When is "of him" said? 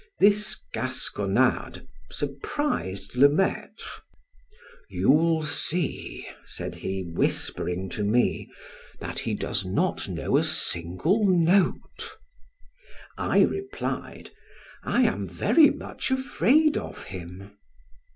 16.77-17.55